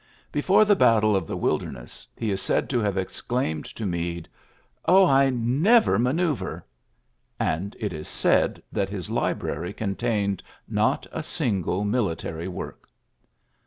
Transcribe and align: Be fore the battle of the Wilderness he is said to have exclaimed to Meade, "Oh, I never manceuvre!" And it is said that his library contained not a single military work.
Be 0.31 0.41
fore 0.41 0.65
the 0.65 0.75
battle 0.75 1.15
of 1.15 1.27
the 1.27 1.37
Wilderness 1.37 2.07
he 2.17 2.31
is 2.31 2.41
said 2.41 2.71
to 2.71 2.79
have 2.79 2.97
exclaimed 2.97 3.65
to 3.65 3.85
Meade, 3.85 4.27
"Oh, 4.87 5.05
I 5.05 5.29
never 5.29 5.99
manceuvre!" 5.99 6.63
And 7.39 7.75
it 7.79 7.93
is 7.93 8.07
said 8.09 8.63
that 8.71 8.89
his 8.89 9.11
library 9.11 9.73
contained 9.73 10.41
not 10.67 11.05
a 11.11 11.21
single 11.21 11.83
military 11.85 12.47
work. 12.47 12.89